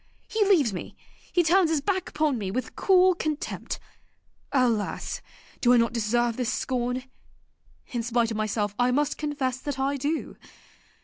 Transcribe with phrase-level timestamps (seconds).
[0.27, 0.95] he leaves me,
[1.31, 3.79] he turns his back upon me with cool contempt!
[4.51, 5.21] Alas!
[5.59, 7.03] do I not deserve this scorn?
[7.91, 10.37] In spite of myself I must confess that I do.